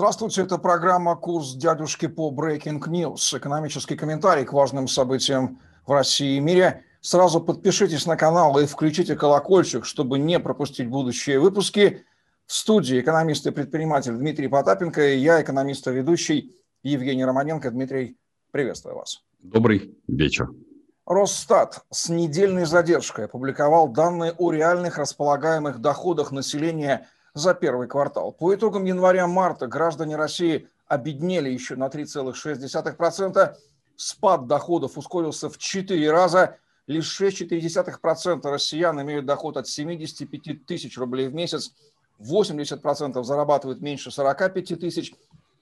Здравствуйте, 0.00 0.40
это 0.40 0.56
программа 0.56 1.14
«Курс 1.14 1.52
дядюшки 1.52 2.06
по 2.08 2.32
Breaking 2.32 2.80
News». 2.80 3.36
Экономический 3.36 3.96
комментарий 3.96 4.46
к 4.46 4.54
важным 4.54 4.88
событиям 4.88 5.60
в 5.86 5.92
России 5.92 6.38
и 6.38 6.40
мире. 6.40 6.84
Сразу 7.02 7.38
подпишитесь 7.38 8.06
на 8.06 8.16
канал 8.16 8.58
и 8.58 8.64
включите 8.64 9.14
колокольчик, 9.14 9.84
чтобы 9.84 10.18
не 10.18 10.40
пропустить 10.40 10.88
будущие 10.88 11.38
выпуски. 11.38 12.06
В 12.46 12.54
студии 12.54 12.98
экономист 12.98 13.46
и 13.46 13.50
предприниматель 13.50 14.16
Дмитрий 14.16 14.48
Потапенко 14.48 15.06
и 15.06 15.18
я, 15.18 15.42
экономист 15.42 15.86
и 15.86 15.90
ведущий 15.90 16.56
Евгений 16.82 17.26
Романенко. 17.26 17.70
Дмитрий, 17.70 18.16
приветствую 18.52 18.96
вас. 18.96 19.22
Добрый 19.40 19.98
вечер. 20.08 20.48
Росстат 21.04 21.84
с 21.90 22.08
недельной 22.08 22.64
задержкой 22.64 23.26
опубликовал 23.26 23.88
данные 23.88 24.32
о 24.38 24.50
реальных 24.50 24.96
располагаемых 24.96 25.78
доходах 25.78 26.32
населения 26.32 27.06
за 27.34 27.54
первый 27.54 27.88
квартал. 27.88 28.32
По 28.32 28.54
итогам 28.54 28.84
января-марта 28.84 29.66
граждане 29.66 30.16
России 30.16 30.68
обеднели 30.88 31.50
еще 31.50 31.76
на 31.76 31.88
3,6%. 31.88 33.56
Спад 33.96 34.46
доходов 34.46 34.96
ускорился 34.98 35.48
в 35.48 35.58
4 35.58 36.10
раза. 36.10 36.56
Лишь 36.86 37.20
6,4% 37.20 38.50
россиян 38.50 39.00
имеют 39.02 39.26
доход 39.26 39.56
от 39.56 39.68
75 39.68 40.66
тысяч 40.66 40.98
рублей 40.98 41.28
в 41.28 41.34
месяц. 41.34 41.72
80% 42.18 43.22
зарабатывают 43.22 43.80
меньше 43.80 44.10
45 44.10 44.80
тысяч. 44.80 45.14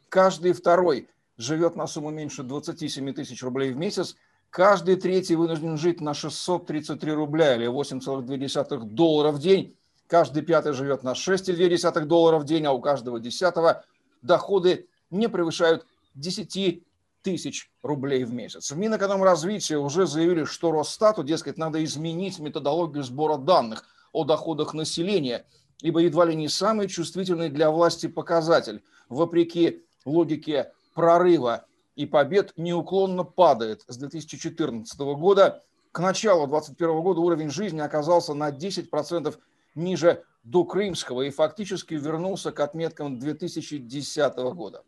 Каждый 0.08 0.52
второй 0.52 1.08
живет 1.36 1.76
на 1.76 1.86
сумму 1.86 2.10
меньше 2.10 2.42
27 2.42 3.12
тысяч 3.12 3.42
рублей 3.42 3.72
в 3.72 3.76
месяц– 3.76 4.16
Каждый 4.50 4.96
третий 4.96 5.36
вынужден 5.36 5.76
жить 5.76 6.00
на 6.00 6.14
633 6.14 7.12
рубля 7.12 7.54
или 7.54 7.68
8,2 7.68 8.84
доллара 8.84 9.30
в 9.30 9.38
день. 9.38 9.76
Каждый 10.08 10.42
пятый 10.42 10.72
живет 10.72 11.02
на 11.02 11.12
6,2 11.12 12.04
доллара 12.06 12.38
в 12.38 12.44
день, 12.44 12.64
а 12.64 12.72
у 12.72 12.80
каждого 12.80 13.20
десятого 13.20 13.84
доходы 14.22 14.88
не 15.10 15.28
превышают 15.28 15.86
10 16.14 16.82
тысяч 17.22 17.70
рублей 17.82 18.24
в 18.24 18.32
месяц. 18.32 18.70
В 18.70 18.78
Минэкономразвитии 18.78 19.74
уже 19.74 20.06
заявили, 20.06 20.44
что 20.44 20.72
Росстату, 20.72 21.22
дескать, 21.22 21.58
надо 21.58 21.84
изменить 21.84 22.38
методологию 22.38 23.04
сбора 23.04 23.36
данных 23.36 23.84
о 24.12 24.24
доходах 24.24 24.72
населения, 24.72 25.44
ибо 25.82 26.00
едва 26.00 26.24
ли 26.24 26.34
не 26.34 26.48
самый 26.48 26.88
чувствительный 26.88 27.50
для 27.50 27.70
власти 27.70 28.06
показатель, 28.06 28.82
вопреки 29.10 29.84
логике 30.06 30.72
прорыва 30.94 31.66
и 31.96 32.06
побед 32.06 32.54
неуклонно 32.56 33.24
падает 33.24 33.84
с 33.88 33.98
2014 33.98 34.98
года. 35.00 35.62
К 35.92 36.00
началу 36.00 36.46
2021 36.46 37.02
года 37.02 37.20
уровень 37.20 37.50
жизни 37.50 37.80
оказался 37.80 38.32
на 38.32 38.50
10% 38.50 39.36
ниже 39.78 40.24
до 40.42 40.64
крымского 40.64 41.22
и 41.22 41.30
фактически 41.30 41.94
вернулся 41.94 42.52
к 42.52 42.60
отметкам 42.60 43.18
2010 43.18 44.36
года. 44.54 44.84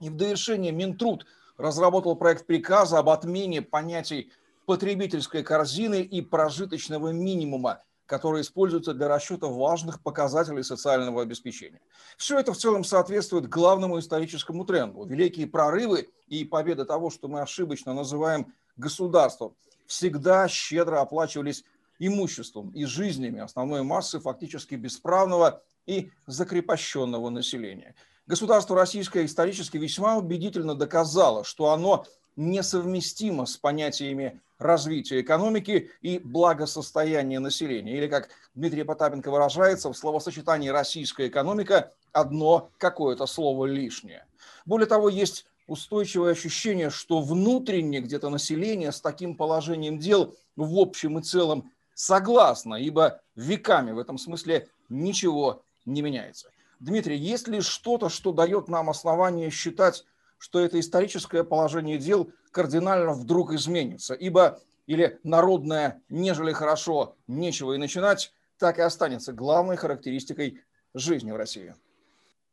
И 0.00 0.10
в 0.10 0.16
довершение 0.16 0.72
Минтруд 0.72 1.26
разработал 1.56 2.16
проект 2.16 2.46
приказа 2.46 2.98
об 2.98 3.08
отмене 3.08 3.62
понятий 3.62 4.32
потребительской 4.66 5.42
корзины 5.42 6.02
и 6.02 6.20
прожиточного 6.20 7.12
минимума– 7.12 7.82
которые 8.06 8.42
используются 8.42 8.92
для 8.92 9.08
расчета 9.08 9.46
важных 9.46 10.02
показателей 10.02 10.62
социального 10.62 11.22
обеспечения. 11.22 11.80
Все 12.16 12.38
это 12.38 12.52
в 12.52 12.56
целом 12.56 12.84
соответствует 12.84 13.48
главному 13.48 13.98
историческому 13.98 14.64
тренду. 14.64 15.04
Великие 15.04 15.46
прорывы 15.46 16.10
и 16.26 16.44
победа 16.44 16.84
того, 16.84 17.10
что 17.10 17.28
мы 17.28 17.40
ошибочно 17.40 17.94
называем 17.94 18.52
государством, 18.76 19.56
всегда 19.86 20.48
щедро 20.48 21.00
оплачивались 21.00 21.64
имуществом 21.98 22.70
и 22.70 22.84
жизнями 22.84 23.40
основной 23.40 23.82
массы 23.82 24.20
фактически 24.20 24.74
бесправного 24.74 25.62
и 25.86 26.10
закрепощенного 26.26 27.30
населения. 27.30 27.94
Государство 28.26 28.76
российское 28.76 29.26
исторически 29.26 29.76
весьма 29.76 30.16
убедительно 30.16 30.74
доказало, 30.74 31.44
что 31.44 31.70
оно 31.70 32.06
несовместимо 32.36 33.46
с 33.46 33.56
понятиями 33.56 34.40
развития 34.58 35.20
экономики 35.20 35.90
и 36.00 36.18
благосостояния 36.18 37.38
населения. 37.38 37.96
Или, 37.96 38.08
как 38.08 38.30
Дмитрий 38.54 38.82
Потапенко 38.82 39.30
выражается, 39.30 39.92
в 39.92 39.96
словосочетании 39.96 40.68
«российская 40.68 41.28
экономика» 41.28 41.92
одно 42.12 42.70
какое-то 42.78 43.26
слово 43.26 43.66
лишнее. 43.66 44.26
Более 44.64 44.86
того, 44.86 45.08
есть 45.08 45.46
устойчивое 45.66 46.32
ощущение, 46.32 46.90
что 46.90 47.20
внутренне 47.20 48.00
где-то 48.00 48.30
население 48.30 48.92
с 48.92 49.00
таким 49.00 49.36
положением 49.36 49.98
дел 49.98 50.34
в 50.56 50.78
общем 50.78 51.18
и 51.18 51.22
целом 51.22 51.72
согласно, 51.94 52.74
ибо 52.74 53.20
веками 53.34 53.92
в 53.92 53.98
этом 53.98 54.18
смысле 54.18 54.68
ничего 54.88 55.64
не 55.86 56.02
меняется. 56.02 56.50
Дмитрий, 56.80 57.16
есть 57.16 57.48
ли 57.48 57.60
что-то, 57.60 58.08
что 58.08 58.32
дает 58.32 58.68
нам 58.68 58.90
основание 58.90 59.50
считать, 59.50 60.04
что 60.38 60.60
это 60.60 60.78
историческое 60.78 61.44
положение 61.44 61.98
дел 61.98 62.30
кардинально 62.50 63.12
вдруг 63.12 63.52
изменится, 63.52 64.14
ибо 64.14 64.60
или 64.86 65.18
народное 65.22 66.02
«нежели 66.08 66.52
хорошо, 66.52 67.16
нечего 67.26 67.72
и 67.72 67.78
начинать» 67.78 68.32
так 68.58 68.78
и 68.78 68.82
останется 68.82 69.32
главной 69.32 69.76
характеристикой 69.76 70.60
жизни 70.94 71.32
в 71.32 71.36
России. 71.36 71.74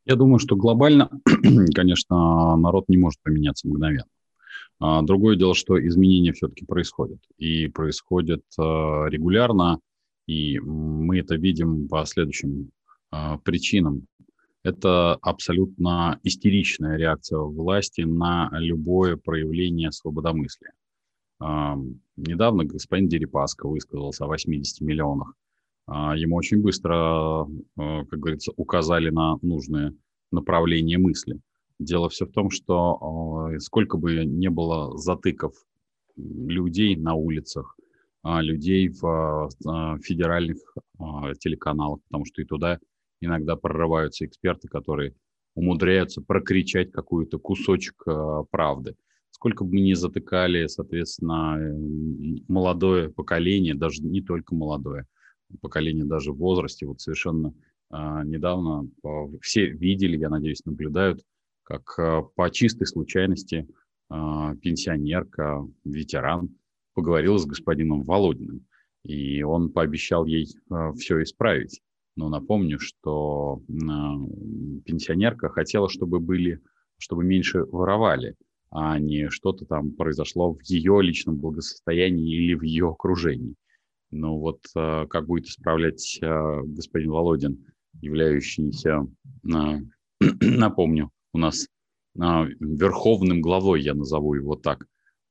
Я 0.05 0.15
думаю, 0.15 0.39
что 0.39 0.55
глобально, 0.55 1.09
конечно, 1.75 2.55
народ 2.57 2.89
не 2.89 2.97
может 2.97 3.21
поменяться 3.21 3.67
мгновенно. 3.67 4.07
А, 4.81 5.03
другое 5.03 5.35
дело, 5.35 5.53
что 5.53 5.79
изменения 5.87 6.33
все-таки 6.33 6.65
происходят. 6.65 7.19
И 7.37 7.67
происходят 7.67 8.43
а, 8.57 9.05
регулярно, 9.05 9.79
и 10.27 10.59
мы 10.59 11.19
это 11.19 11.35
видим 11.35 11.87
по 11.87 12.03
следующим 12.05 12.71
а, 13.11 13.37
причинам. 13.37 14.07
Это 14.63 15.15
абсолютно 15.21 16.19
истеричная 16.23 16.97
реакция 16.97 17.39
власти 17.39 18.01
на 18.01 18.49
любое 18.53 19.17
проявление 19.17 19.91
свободомыслия. 19.91 20.73
Недавно 22.15 22.65
господин 22.65 23.07
Дерипаска 23.07 23.67
высказался 23.67 24.25
о 24.25 24.27
80 24.27 24.81
миллионах. 24.81 25.33
Ему 25.87 26.35
очень 26.35 26.61
быстро, 26.61 27.47
как 27.75 28.19
говорится, 28.19 28.51
указали 28.55 29.09
на 29.09 29.39
нужное 29.41 29.95
направление 30.31 30.99
мысли. 30.99 31.39
Дело 31.81 32.09
все 32.09 32.25
в 32.25 32.31
том, 32.31 32.51
что 32.51 32.97
а, 33.01 33.59
сколько 33.59 33.97
бы 33.97 34.23
не 34.23 34.49
было 34.49 34.97
затыков 34.97 35.53
людей 36.15 36.95
на 36.95 37.15
улицах, 37.15 37.75
людей 38.23 38.89
в 38.89 39.49
федеральных 40.03 40.57
телеканалах, 41.39 42.01
потому 42.03 42.25
что 42.25 42.43
и 42.43 42.45
туда 42.45 42.77
иногда 43.19 43.55
прорываются 43.55 44.25
эксперты, 44.25 44.67
которые 44.67 45.15
умудряются 45.55 46.21
прокричать 46.21 46.91
какую-то 46.91 47.39
кусочек 47.39 47.95
э, 48.07 48.43
правды. 48.51 48.95
Сколько 49.31 49.63
бы 49.63 49.73
мы 49.73 49.81
ни 49.81 49.93
затыкали, 49.93 50.67
соответственно, 50.67 51.57
э, 51.59 52.41
молодое 52.47 53.09
поколение, 53.09 53.75
даже 53.75 54.01
не 54.03 54.21
только 54.21 54.55
молодое, 54.55 55.05
поколение 55.61 56.05
даже 56.05 56.31
в 56.31 56.37
возрасте, 56.37 56.85
вот 56.85 57.01
совершенно 57.01 57.53
э, 57.91 57.95
недавно 58.25 58.89
все 59.41 59.67
видели, 59.67 60.17
я 60.17 60.29
надеюсь, 60.29 60.63
наблюдают, 60.65 61.21
как 61.63 62.35
по 62.35 62.49
чистой 62.49 62.85
случайности 62.87 63.67
пенсионерка, 64.09 65.65
ветеран 65.85 66.49
поговорила 66.93 67.37
с 67.37 67.45
господином 67.45 68.03
Володиным, 68.03 68.65
и 69.03 69.41
он 69.43 69.71
пообещал 69.71 70.25
ей 70.25 70.47
все 70.97 71.23
исправить. 71.23 71.81
Но 72.17 72.27
напомню, 72.29 72.77
что 72.79 73.61
пенсионерка 74.85 75.49
хотела, 75.49 75.89
чтобы 75.89 76.19
были, 76.19 76.59
чтобы 76.97 77.23
меньше 77.23 77.63
воровали, 77.63 78.35
а 78.69 78.99
не 78.99 79.29
что-то 79.29 79.65
там 79.65 79.93
произошло 79.93 80.53
в 80.53 80.61
ее 80.63 81.01
личном 81.01 81.37
благосостоянии 81.37 82.35
или 82.35 82.53
в 82.53 82.63
ее 82.63 82.89
окружении. 82.89 83.55
Ну 84.11 84.39
вот 84.39 84.59
как 84.73 85.25
будет 85.25 85.45
исправлять 85.45 86.19
господин 86.21 87.11
Володин, 87.11 87.65
являющийся, 88.01 89.07
напомню, 90.19 91.11
у 91.33 91.37
нас 91.37 91.67
верховным 92.13 93.41
главой, 93.41 93.81
я 93.81 93.93
назову 93.93 94.33
его 94.33 94.55
так, 94.55 94.85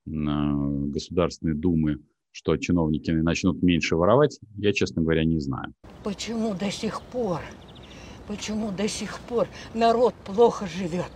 Государственной 0.07 1.55
Думы 1.55 1.99
что 2.33 2.57
чиновники 2.57 3.11
начнут 3.11 3.63
меньше 3.63 3.97
воровать, 3.97 4.39
я, 4.57 4.73
честно 4.73 5.03
говоря, 5.03 5.25
не 5.25 5.41
знаю. 5.41 5.75
Почему 6.05 6.55
до 6.55 6.71
сих 6.71 7.03
пор, 7.03 7.41
почему 8.27 8.71
до 8.71 8.89
сих 8.89 9.19
пор 9.21 9.49
народ 9.75 10.15
плохо 10.25 10.67
живет? 10.67 11.11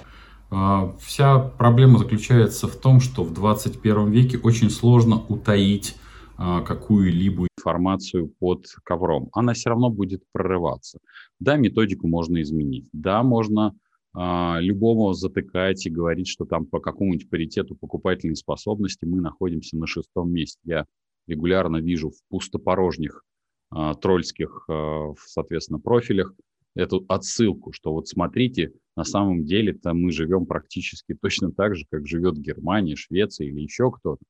А, 0.50 0.94
вся 1.00 1.38
проблема 1.38 1.98
заключается 1.98 2.68
в 2.68 2.76
том, 2.76 3.00
что 3.00 3.24
в 3.24 3.32
21 3.32 4.10
веке 4.10 4.38
очень 4.38 4.70
сложно 4.70 5.22
утаить 5.28 5.96
а, 6.36 6.62
какую-либо 6.62 7.46
информацию 7.58 8.32
под 8.40 8.66
ковром. 8.84 9.28
Она 9.32 9.54
все 9.54 9.70
равно 9.70 9.90
будет 9.90 10.22
прорываться. 10.32 10.98
Да, 11.40 11.56
методику 11.56 12.08
можно 12.08 12.42
изменить. 12.42 12.88
Да, 12.92 13.22
можно 13.22 13.74
а, 14.16 14.58
любому 14.60 15.12
затыкать 15.12 15.84
и 15.86 15.90
говорить, 15.90 16.28
что 16.28 16.44
там 16.44 16.66
по 16.66 16.78
какому-нибудь 16.78 17.28
паритету 17.28 17.74
покупательной 17.74 18.36
способности 18.36 19.04
мы 19.04 19.20
находимся 19.20 19.76
на 19.76 19.88
шестом 19.88 20.32
месте. 20.32 20.60
Я 20.64 20.86
регулярно 21.26 21.78
вижу 21.78 22.10
в 22.10 22.16
пустопорожних 22.28 23.24
э, 23.74 23.92
трольских, 24.00 24.66
э, 24.68 25.14
соответственно, 25.26 25.80
профилях 25.80 26.32
эту 26.76 27.04
отсылку, 27.08 27.72
что 27.72 27.92
вот 27.92 28.06
смотрите, 28.06 28.72
на 28.96 29.04
самом 29.04 29.44
деле-то 29.44 29.94
мы 29.94 30.12
живем 30.12 30.46
практически 30.46 31.14
точно 31.14 31.50
так 31.50 31.74
же, 31.74 31.84
как 31.90 32.06
живет 32.06 32.36
Германия, 32.36 32.94
Швеция 32.94 33.48
или 33.48 33.60
еще 33.60 33.90
кто-то. 33.90 34.22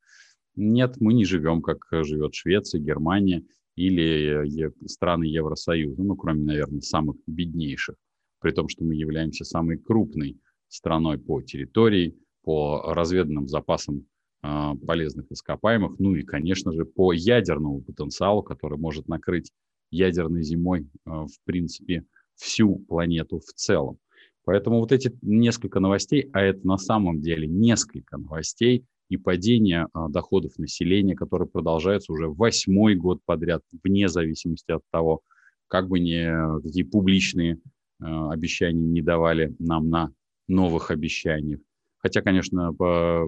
Нет, 0.57 0.97
мы 0.99 1.13
не 1.13 1.27
живем, 1.27 1.61
как 1.61 1.85
живет 2.05 2.35
Швеция, 2.35 2.81
Германия 2.81 3.45
или 3.77 4.47
страны 4.87 5.25
Евросоюза, 5.25 6.03
ну, 6.03 6.17
кроме, 6.17 6.45
наверное, 6.45 6.81
самых 6.81 7.17
беднейших, 7.27 7.97
при 8.45 8.53
том, 8.53 8.69
что 8.69 8.85
мы 8.85 8.95
являемся 8.95 9.43
самой 9.43 9.79
крупной 9.79 10.39
страной 10.69 11.17
по 11.17 11.41
территории, 11.41 12.15
по 12.43 12.93
разведанным 12.93 13.49
запасам 13.49 14.05
э, 14.43 14.73
полезных 14.87 15.33
ископаемых, 15.33 15.99
ну 15.99 16.15
и, 16.15 16.25
конечно 16.25 16.71
же, 16.73 16.85
по 16.85 17.15
ядерному 17.15 17.81
потенциалу, 17.81 18.43
который 18.43 18.77
может 18.77 19.09
накрыть 19.09 19.51
ядерной 19.91 20.43
зимой, 20.43 20.83
э, 20.83 21.11
в 21.11 21.33
принципе, 21.45 22.05
всю 22.35 22.81
планету 22.81 23.39
в 23.39 23.51
целом. 23.55 23.97
Поэтому 24.45 24.81
вот 24.81 24.93
эти 24.93 25.17
несколько 25.23 25.81
новостей, 25.81 26.29
а 26.35 26.43
это 26.43 26.67
на 26.67 26.77
самом 26.77 27.23
деле 27.23 27.47
несколько 27.49 28.19
новостей 28.19 28.85
и 29.09 29.17
падение 29.17 29.89
а, 29.95 30.11
доходов 30.11 30.59
населения, 30.59 31.15
которое 31.15 31.47
продолжается 31.47 32.13
уже 32.13 32.29
восьмой 32.29 32.95
год 32.95 33.21
подряд, 33.25 33.63
вне 33.83 34.09
зависимости 34.09 34.71
от 34.71 34.83
того, 34.91 35.23
как 35.67 35.89
бы 35.89 35.99
ни 35.99 36.61
какие 36.63 36.83
публичные 36.83 37.59
а, 38.01 38.31
обещания 38.33 38.81
не 38.81 39.03
давали 39.03 39.55
нам 39.59 39.89
на 39.89 40.13
новых 40.49 40.91
обещаниях. 40.91 41.61
Хотя, 41.99 42.21
конечно, 42.21 42.73
по 42.75 43.27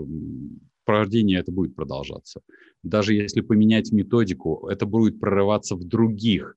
рождению 0.87 1.41
это 1.41 1.51
будет 1.51 1.75
продолжаться. 1.75 2.43
Даже 2.83 3.15
если 3.15 3.41
поменять 3.41 3.91
методику, 3.91 4.69
это 4.69 4.85
будет 4.85 5.19
прорываться 5.19 5.77
в 5.77 5.85
других 5.85 6.57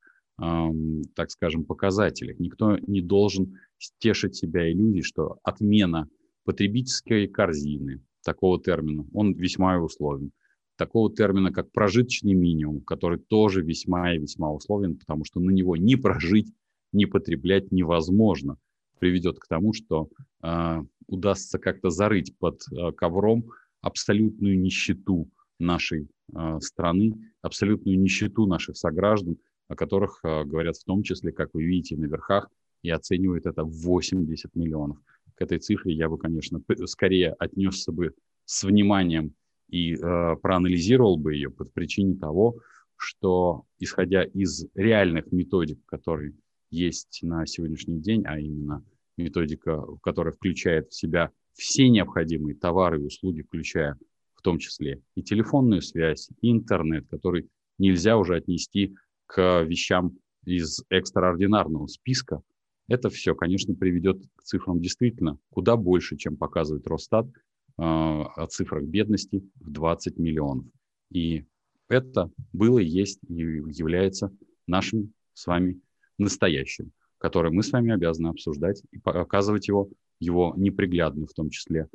так 1.15 1.31
скажем, 1.31 1.65
показателях. 1.65 2.39
Никто 2.39 2.77
не 2.87 3.01
должен 3.01 3.57
стешить 3.77 4.35
себя 4.35 4.71
иллюзией, 4.71 5.03
что 5.03 5.39
отмена 5.43 6.09
потребительской 6.45 7.27
корзины, 7.27 8.01
такого 8.23 8.61
термина, 8.61 9.05
он 9.13 9.33
весьма 9.33 9.77
условен. 9.79 10.31
Такого 10.77 11.13
термина, 11.13 11.51
как 11.51 11.71
прожиточный 11.71 12.35
минимум, 12.35 12.81
который 12.81 13.19
тоже 13.19 13.61
весьма 13.61 14.15
и 14.15 14.17
весьма 14.17 14.51
условен, 14.51 14.97
потому 14.97 15.25
что 15.25 15.41
на 15.41 15.51
него 15.51 15.75
ни 15.75 15.95
прожить, 15.95 16.47
ни 16.91 17.05
потреблять 17.05 17.71
невозможно, 17.71 18.57
приведет 18.99 19.39
к 19.39 19.47
тому, 19.47 19.73
что 19.73 20.09
э, 20.43 20.83
удастся 21.07 21.59
как-то 21.59 21.89
зарыть 21.89 22.37
под 22.37 22.61
э, 22.71 22.91
ковром 22.91 23.51
абсолютную 23.81 24.59
нищету 24.59 25.29
нашей 25.59 26.09
э, 26.33 26.59
страны, 26.61 27.13
абсолютную 27.41 27.99
нищету 27.99 28.45
наших 28.45 28.77
сограждан, 28.77 29.37
о 29.67 29.75
которых 29.75 30.19
э, 30.23 30.43
говорят 30.43 30.77
в 30.77 30.83
том 30.83 31.03
числе, 31.03 31.31
как 31.31 31.49
вы 31.53 31.63
видите, 31.63 31.95
на 31.95 32.05
верхах, 32.05 32.49
и 32.81 32.89
оценивают 32.89 33.45
это 33.45 33.63
в 33.63 33.71
80 33.71 34.55
миллионов. 34.55 34.97
К 35.35 35.41
этой 35.41 35.59
цифре 35.59 35.93
я 35.93 36.09
бы, 36.09 36.17
конечно, 36.17 36.61
скорее 36.85 37.33
отнесся 37.33 37.91
бы 37.91 38.13
с 38.45 38.63
вниманием 38.63 39.33
и 39.69 39.93
э, 39.93 40.35
проанализировал 40.41 41.17
бы 41.17 41.35
ее 41.35 41.49
по 41.49 41.65
причине 41.65 42.15
того, 42.15 42.57
что, 42.95 43.63
исходя 43.77 44.23
из 44.23 44.65
реальных 44.75 45.31
методик, 45.31 45.79
которые 45.85 46.33
есть 46.69 47.19
на 47.21 47.45
сегодняшний 47.45 47.99
день, 47.99 48.23
а 48.25 48.39
именно 48.39 48.83
методика, 49.17 49.83
которая 50.01 50.33
включает 50.33 50.89
в 50.89 50.95
себя 50.95 51.31
все 51.53 51.89
необходимые 51.89 52.55
товары 52.55 53.01
и 53.01 53.05
услуги, 53.05 53.41
включая 53.41 53.97
в 54.35 54.41
том 54.41 54.57
числе 54.57 55.01
и 55.15 55.21
телефонную 55.21 55.81
связь, 55.81 56.29
и 56.41 56.51
интернет, 56.51 57.07
который 57.09 57.49
нельзя 57.77 58.17
уже 58.17 58.37
отнести 58.37 58.95
к 59.25 59.63
вещам 59.63 60.17
из 60.45 60.81
экстраординарного 60.89 61.87
списка, 61.87 62.41
это 62.87 63.09
все, 63.09 63.35
конечно, 63.35 63.75
приведет 63.75 64.21
к 64.35 64.43
цифрам 64.43 64.79
действительно 64.79 65.37
куда 65.51 65.75
больше, 65.75 66.17
чем 66.17 66.37
показывает 66.37 66.87
Росстат 66.87 67.27
э, 67.27 67.31
о 67.77 68.47
цифрах 68.47 68.83
бедности 68.83 69.43
в 69.55 69.71
20 69.71 70.17
миллионов. 70.17 70.65
И 71.11 71.45
это 71.87 72.31
было, 72.51 72.79
есть 72.79 73.19
и 73.27 73.33
является 73.33 74.33
нашим 74.65 75.13
с 75.33 75.45
вами 75.45 75.79
настоящим, 76.19 76.91
которое 77.17 77.51
мы 77.51 77.63
с 77.63 77.71
вами 77.71 77.93
обязаны 77.93 78.27
обсуждать 78.27 78.83
и 78.91 78.99
показывать 78.99 79.67
его, 79.67 79.89
его 80.19 80.53
неприглядную 80.57 81.27
в 81.27 81.33
том 81.33 81.49
числе 81.49 81.87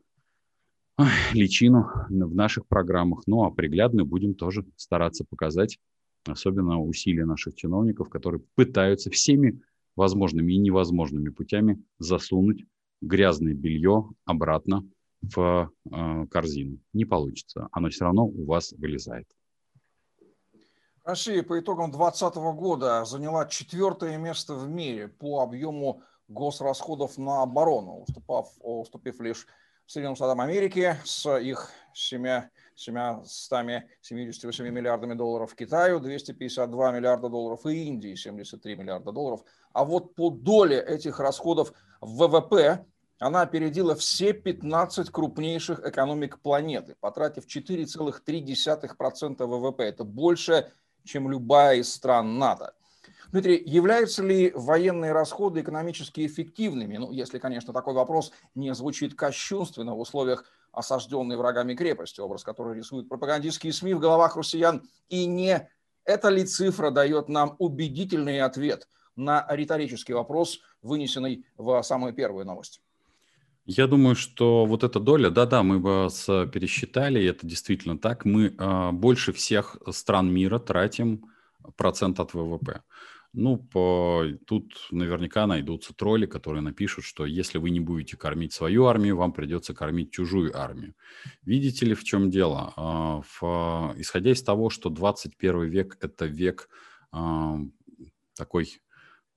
личину 1.32 1.86
в 2.08 2.34
наших 2.34 2.66
программах. 2.66 3.22
Ну 3.26 3.44
а 3.44 3.50
приглядную 3.50 4.06
будем 4.06 4.34
тоже 4.34 4.64
стараться 4.76 5.24
показать 5.24 5.78
особенно 6.26 6.80
усилия 6.80 7.26
наших 7.26 7.54
чиновников, 7.54 8.08
которые 8.08 8.42
пытаются 8.54 9.10
всеми 9.10 9.60
возможными 9.96 10.54
и 10.54 10.58
невозможными 10.58 11.28
путями 11.28 11.82
засунуть 11.98 12.64
грязное 13.00 13.54
белье 13.54 14.10
обратно 14.24 14.88
в 15.20 15.70
э, 15.90 16.26
корзину. 16.30 16.78
Не 16.92 17.04
получится. 17.04 17.68
Оно 17.72 17.90
все 17.90 18.04
равно 18.04 18.26
у 18.26 18.44
вас 18.44 18.72
вылезает. 18.72 19.26
Россия 21.04 21.42
по 21.42 21.60
итогам 21.60 21.90
2020 21.90 22.36
года 22.56 23.04
заняла 23.04 23.44
четвертое 23.44 24.16
место 24.16 24.54
в 24.54 24.70
мире 24.70 25.08
по 25.08 25.42
объему 25.42 26.00
госрасходов 26.28 27.18
на 27.18 27.42
оборону, 27.42 28.00
уступав, 28.00 28.48
уступив 28.60 29.20
лишь 29.20 29.46
Соединенным 29.84 30.16
Штатам 30.16 30.40
Америки 30.40 30.96
с 31.04 31.36
их 31.36 31.70
7 31.92 32.44
778 32.74 34.68
миллиардами 34.70 35.12
долларов 35.12 35.54
Китаю, 35.54 36.00
252 36.00 36.92
миллиарда 36.92 37.28
долларов 37.28 37.66
и 37.66 37.84
Индии, 37.84 38.14
73 38.14 38.74
миллиарда 38.74 39.12
долларов. 39.12 39.44
А 39.74 39.84
вот 39.84 40.14
по 40.14 40.30
доле 40.30 40.80
этих 40.80 41.20
расходов 41.20 41.74
в 42.00 42.16
ВВП 42.16 42.86
она 43.18 43.42
опередила 43.42 43.94
все 43.94 44.32
15 44.32 45.10
крупнейших 45.10 45.86
экономик 45.86 46.40
планеты, 46.40 46.96
потратив 46.98 47.46
4,3% 47.46 49.46
ВВП. 49.46 49.84
Это 49.84 50.04
больше, 50.04 50.72
чем 51.04 51.30
любая 51.30 51.76
из 51.76 51.92
стран 51.92 52.38
НАТО. 52.38 52.74
Дмитрий, 53.30 53.62
являются 53.66 54.22
ли 54.22 54.52
военные 54.54 55.12
расходы 55.12 55.60
экономически 55.60 56.24
эффективными? 56.24 56.96
Ну, 56.96 57.10
если, 57.10 57.38
конечно, 57.38 57.72
такой 57.72 57.94
вопрос 57.94 58.32
не 58.54 58.72
звучит 58.74 59.14
кощунственно 59.14 59.94
в 59.94 60.00
условиях 60.00 60.44
осажденной 60.70 61.36
врагами 61.36 61.74
крепости, 61.74 62.20
образ 62.20 62.44
который 62.44 62.76
рисуют 62.76 63.08
пропагандистские 63.08 63.72
СМИ 63.72 63.94
в 63.94 64.00
головах 64.00 64.36
россиян. 64.36 64.88
И 65.08 65.26
не 65.26 65.68
эта 66.04 66.28
ли 66.28 66.44
цифра 66.44 66.90
дает 66.90 67.28
нам 67.28 67.56
убедительный 67.58 68.40
ответ 68.40 68.88
на 69.16 69.46
риторический 69.50 70.12
вопрос, 70.12 70.60
вынесенный 70.82 71.44
в 71.56 71.82
самую 71.82 72.12
первую 72.12 72.44
новость? 72.44 72.83
Я 73.66 73.86
думаю, 73.86 74.14
что 74.14 74.66
вот 74.66 74.84
эта 74.84 75.00
доля, 75.00 75.30
да-да, 75.30 75.62
мы 75.62 75.78
вас 75.78 76.26
пересчитали, 76.26 77.20
и 77.20 77.26
это 77.26 77.46
действительно 77.46 77.98
так. 77.98 78.24
Мы 78.26 78.54
э, 78.56 78.90
больше 78.92 79.32
всех 79.32 79.78
стран 79.90 80.32
мира 80.32 80.58
тратим 80.58 81.24
процент 81.76 82.20
от 82.20 82.34
ВВП. 82.34 82.82
Ну, 83.36 83.56
по... 83.56 84.24
тут 84.46 84.86
наверняка 84.92 85.46
найдутся 85.48 85.92
тролли, 85.92 86.26
которые 86.26 86.62
напишут, 86.62 87.04
что 87.04 87.26
если 87.26 87.58
вы 87.58 87.70
не 87.70 87.80
будете 87.80 88.16
кормить 88.16 88.52
свою 88.52 88.86
армию, 88.86 89.16
вам 89.16 89.32
придется 89.32 89.74
кормить 89.74 90.12
чужую 90.12 90.56
армию. 90.56 90.94
Видите 91.42 91.84
ли, 91.84 91.94
в 91.94 92.04
чем 92.04 92.30
дело? 92.30 92.72
А, 92.76 93.22
в... 93.22 93.94
Исходя 93.96 94.30
из 94.30 94.42
того, 94.42 94.70
что 94.70 94.88
21 94.88 95.64
век– 95.64 95.98
это 96.00 96.26
век 96.26 96.68
а, 97.10 97.58
такой 98.36 98.68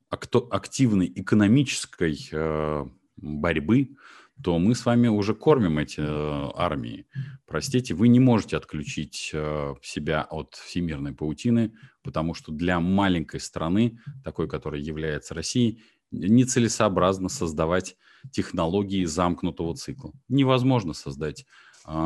активной 0.09 1.11
экономической 1.15 2.29
э, 2.31 2.85
борьбы, 3.17 3.95
то 4.43 4.59
мы 4.59 4.75
с 4.75 4.85
вами 4.85 5.07
уже 5.07 5.33
кормим 5.33 5.79
эти 5.79 5.99
э, 5.99 6.51
армии. 6.55 7.07
Простите, 7.47 7.93
вы 7.93 8.07
не 8.07 8.19
можете 8.19 8.57
отключить 8.57 9.31
э, 9.33 9.73
себя 9.81 10.23
от 10.29 10.55
всемирной 10.55 11.13
паутины, 11.13 11.73
потому 12.03 12.33
что 12.33 12.51
для 12.51 12.79
маленькой 12.79 13.39
страны, 13.39 13.99
такой, 14.23 14.47
которая 14.47 14.81
является 14.81 15.33
Россией, 15.33 15.81
нецелесообразно 16.11 17.29
создавать 17.29 17.97
технологии 18.31 19.05
замкнутого 19.05 19.75
цикла. 19.75 20.13
Невозможно 20.29 20.93
создать 20.93 21.45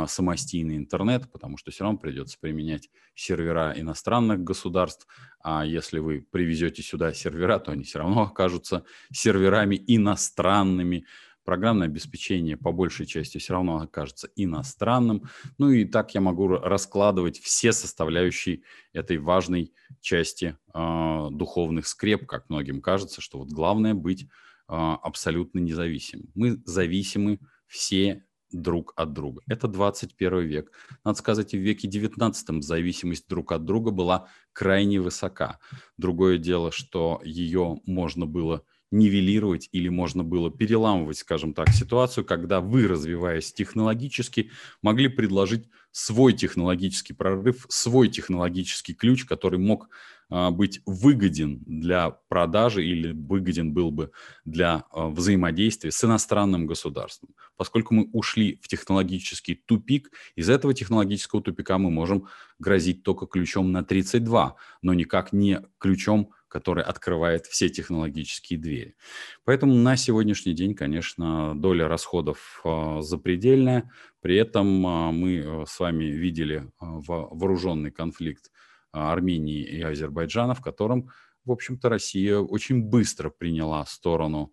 самостийный 0.08 0.78
интернет, 0.78 1.32
потому 1.32 1.58
что 1.58 1.72
все 1.72 1.84
равно 1.84 1.98
придется 1.98 2.38
применять 2.40 2.90
сервера 3.16 3.74
иностранных 3.76 4.44
государств, 4.44 5.08
а 5.44 5.66
если 5.66 6.00
вы 6.00 6.26
привезете 6.30 6.84
сюда 6.84 7.14
сервера, 7.14 7.58
то 7.60 7.72
они 7.72 7.84
все 7.84 8.00
равно 8.00 8.22
окажутся 8.32 8.84
серверами 9.12 9.84
иностранными, 9.88 11.06
программное 11.44 11.88
обеспечение 11.88 12.58
по 12.58 12.72
большей 12.72 13.06
части 13.06 13.38
все 13.38 13.54
равно 13.54 13.78
окажется 13.78 14.30
иностранным. 14.36 15.24
Ну 15.58 15.70
и 15.72 15.86
так 15.86 16.14
я 16.14 16.22
могу 16.22 16.48
раскладывать 16.48 17.40
все 17.40 17.72
составляющие 17.72 18.62
этой 18.94 19.18
важной 19.18 19.74
части 20.00 20.58
э, 20.74 21.28
духовных 21.32 21.88
скреп, 21.88 22.26
как 22.26 22.50
многим 22.50 22.82
кажется, 22.82 23.22
что 23.22 23.40
вот 23.40 23.50
главное 23.50 23.94
быть 23.94 24.24
э, 24.24 24.28
абсолютно 24.68 25.60
независимым. 25.60 26.30
Мы 26.36 26.62
зависимы 26.66 27.40
все 27.68 28.24
друг 28.52 28.94
от 28.96 29.14
друга. 29.14 29.42
Это 29.48 29.68
21 29.68 30.40
век. 30.42 30.72
Надо 31.04 31.18
сказать, 31.18 31.54
и 31.54 31.58
в 31.58 31.62
веке 31.62 31.88
19 31.88 32.64
зависимость 32.64 33.28
друг 33.28 33.52
от 33.52 33.66
друга 33.66 33.92
была 33.92 34.28
крайне 34.54 35.00
высока. 35.00 35.60
Другое 35.98 36.38
дело, 36.38 36.72
что 36.72 37.22
ее 37.24 37.80
можно 37.86 38.26
было 38.26 38.64
нивелировать 38.92 39.70
или 39.72 39.88
можно 39.88 40.24
было 40.24 40.52
переламывать, 40.52 41.18
скажем 41.18 41.54
так, 41.54 41.70
ситуацию, 41.70 42.26
когда 42.26 42.60
вы, 42.60 42.88
развиваясь 42.88 43.54
технологически, 43.54 44.52
могли 44.82 45.08
предложить 45.08 45.70
свой 45.92 46.34
технологический 46.34 47.14
прорыв, 47.14 47.66
свой 47.70 48.10
технологический 48.10 48.94
ключ, 48.94 49.26
который 49.26 49.60
мог 49.60 49.90
а, 50.30 50.52
быть 50.52 50.82
выгоден 50.86 51.62
для 51.66 52.12
продажи 52.12 52.86
или 52.86 53.12
выгоден 53.12 53.74
был 53.74 53.92
бы 53.92 54.12
для 54.46 54.86
а, 54.92 55.10
взаимодействия 55.10 55.92
с 55.92 56.04
иностранным 56.04 56.66
государством. 56.66 57.36
Поскольку 57.62 57.94
мы 57.94 58.10
ушли 58.12 58.60
в 58.64 58.68
технологический 58.68 59.54
тупик, 59.54 60.10
из 60.36 60.50
этого 60.50 60.74
технологического 60.74 61.44
тупика 61.44 61.78
мы 61.78 61.92
можем 61.92 62.28
грозить 62.58 63.04
только 63.04 63.28
ключом 63.28 63.72
на 63.72 63.84
32, 63.84 64.56
но 64.82 64.96
никак 64.96 65.32
не 65.32 65.62
ключом, 65.78 66.32
который 66.48 66.84
открывает 66.84 67.46
все 67.46 67.70
технологические 67.70 68.58
двери. 68.58 68.96
Поэтому 69.44 69.76
на 69.76 69.96
сегодняшний 69.96 70.54
день, 70.54 70.74
конечно, 70.74 71.54
доля 71.56 71.88
расходов 71.88 72.62
а, 72.66 73.02
запредельная. 73.04 73.92
При 74.22 74.38
этом 74.38 74.66
мы 74.68 75.64
с 75.68 75.80
вами 75.80 76.06
видели 76.06 76.68
вооруженный 76.80 77.92
конфликт 77.92 78.50
а, 78.92 79.14
Армении 79.14 79.62
и 79.62 79.84
Азербайджана, 79.84 80.56
в 80.56 80.62
котором, 80.62 81.12
в 81.46 81.52
общем-то, 81.52 81.90
Россия 81.90 82.40
очень 82.40 82.82
быстро 82.82 83.30
приняла 83.30 83.86
сторону, 83.86 84.52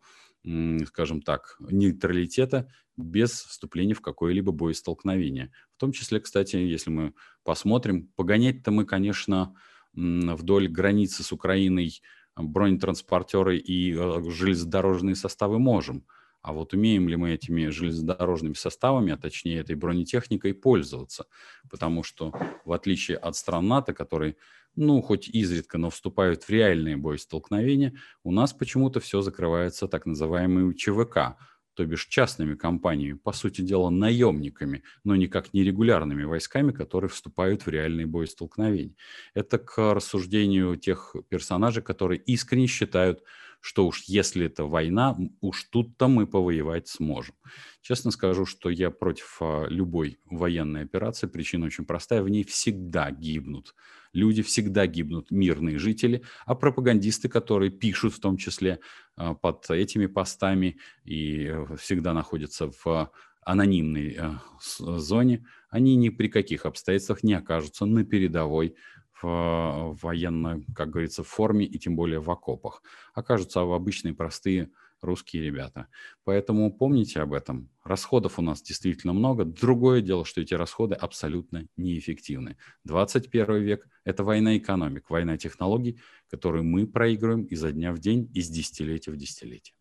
скажем 0.87 1.23
так, 1.23 1.57
нейтралитета 1.61 2.69
без 2.97 3.31
вступления 3.31 3.95
в 3.95 4.01
какое-либо 4.01 4.53
боестолкновение. 4.53 5.53
В 5.77 5.81
том 5.81 5.93
числе, 5.93 6.21
кстати, 6.21 6.57
если 6.57 6.91
мы 6.91 7.15
посмотрим, 7.45 8.11
погонять-то 8.17 8.71
мы, 8.71 8.85
конечно, 8.85 9.55
вдоль 9.95 10.69
границы 10.69 11.23
с 11.23 11.33
Украиной 11.33 12.01
бронетранспортеры 12.37 13.59
и 13.59 13.95
э, 13.95 14.31
железнодорожные 14.31 15.17
составы 15.17 15.59
можем– 15.59 16.05
а 16.49 16.53
вот 16.55 16.73
умеем 16.73 17.11
ли 17.11 17.17
мы 17.17 17.33
этими 17.33 17.69
железнодорожными 17.69 18.55
составами, 18.55 19.13
а 19.13 19.19
точнее 19.19 19.59
этой 19.59 19.77
бронетехникой 19.77 20.55
пользоваться? 20.55 21.27
Потому 21.69 22.03
что 22.03 22.33
в 22.65 22.73
отличие 22.73 23.19
от 23.19 23.37
стран 23.37 23.69
НАТО, 23.69 23.93
которые, 23.93 24.37
ну, 24.75 25.03
хоть 25.03 25.29
изредка, 25.29 25.77
но 25.77 25.91
вступают 25.91 26.45
в 26.45 26.49
реальные 26.49 26.97
боестолкновения, 26.97 27.99
у 28.25 28.33
нас 28.33 28.55
почему-то 28.55 28.99
все 28.99 29.21
закрывается 29.21 29.89
так 29.89 30.07
называемой 30.07 30.75
ЧВК, 30.75 31.37
то 31.75 31.85
бишь 31.85 32.07
частными 32.07 32.55
компаниями, 32.55 33.19
по 33.19 33.33
сути 33.33 33.61
дела 33.61 33.91
наемниками, 33.91 34.85
но 35.05 35.17
никак 35.17 35.53
не 35.53 35.63
регулярными 35.63 36.25
войсками, 36.25 36.73
которые 36.73 37.11
вступают 37.11 37.67
в 37.67 37.69
реальные 37.69 38.07
боестолкновения. 38.07 38.95
Это 39.35 39.59
к 39.59 39.77
рассуждению 39.93 40.77
тех 40.77 41.15
персонажей, 41.29 41.83
которые 41.83 42.21
искренне 42.23 42.69
считают, 42.69 43.23
что 43.61 43.87
уж 43.87 44.05
если 44.07 44.47
это 44.47 44.65
война, 44.65 45.17
уж 45.41 45.65
тут-то 45.65 46.09
мы 46.09 46.27
повоевать 46.27 46.89
сможем. 46.89 47.35
Честно 47.81 48.11
скажу, 48.11 48.47
что 48.47 48.71
я 48.71 48.91
против 48.91 49.39
а, 49.41 49.67
любой 49.69 50.19
военной 50.27 50.83
операции. 50.83 51.27
Причина 51.27 51.67
очень 51.67 51.85
простая. 51.85 52.23
В 52.23 52.29
ней 52.29 52.45
всегда 52.45 53.11
гибнут 53.11 53.75
люди, 54.13 54.43
всегда 54.43 54.87
гибнут 54.87 55.31
мирные 55.31 55.79
жители, 55.79 56.23
а 56.47 56.55
пропагандисты, 56.55 57.29
которые 57.29 57.71
пишут 57.71 58.15
в 58.15 58.21
том 58.21 58.37
числе 58.37 58.81
а, 59.17 59.35
под 59.35 59.71
этими 59.71 60.07
постами 60.07 60.79
и 61.05 61.47
э, 61.47 61.77
всегда 61.77 62.15
находятся 62.15 62.71
в 62.85 63.11
анонимной 63.49 64.17
э, 64.19 64.35
зоне, 64.61 65.47
они 65.71 65.97
ни 65.97 66.11
при 66.11 66.29
каких 66.29 66.67
обстоятельствах 66.67 67.23
не 67.23 67.35
окажутся 67.35 67.87
на 67.87 68.05
передовой 68.05 68.77
в 69.23 69.97
военной, 70.03 70.65
как 70.75 70.91
говорится, 70.91 71.23
форме 71.23 71.65
и 71.67 71.79
тем 71.79 71.97
более 71.97 72.21
в 72.21 72.31
окопах. 72.31 72.83
Окажутся 73.15 73.63
в 73.65 73.73
обычные 73.73 74.15
простые 74.15 74.71
русские 75.01 75.43
ребята. 75.43 75.87
Поэтому 76.25 76.73
помните 76.73 77.21
об 77.21 77.33
этом. 77.33 77.69
Расходов 77.85 78.39
у 78.39 78.43
нас 78.43 78.63
действительно 78.63 79.13
много. 79.13 79.45
Другое 79.45 80.01
дело, 80.01 80.25
что 80.25 80.41
эти 80.41 80.55
расходы 80.55 80.95
абсолютно 80.95 81.67
неэффективны. 81.77 82.57
21 82.85 83.63
век– 83.63 83.89
это 84.05 84.25
война 84.25 84.57
экономик, 84.57 85.09
война 85.11 85.37
технологий, 85.37 86.01
которую 86.31 86.65
мы 86.65 86.87
проигрываем 86.87 87.45
изо 87.45 87.73
дня 87.73 87.93
в 87.93 87.99
день, 87.99 88.31
из 88.35 88.49
десятилетия 88.49 89.11
в 89.11 89.17
десятилетие. 89.17 89.75